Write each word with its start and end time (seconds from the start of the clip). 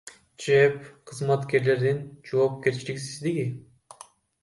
ЖЭБ 0.45 0.77
кызматкерлеринин 1.09 2.01
жоопкерчиликсиздиги. 2.33 3.47